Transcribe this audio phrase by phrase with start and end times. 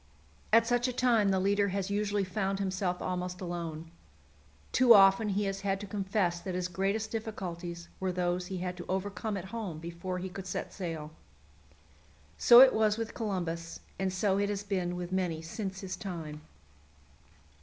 [0.51, 3.91] At such a time the leader has usually found himself almost alone;
[4.71, 8.75] too often he has had to confess that his greatest difficulties were those he had
[8.77, 11.11] to overcome at home before he could set sail.
[12.39, 16.41] So it was with Columbus, and so it has been with many since his time.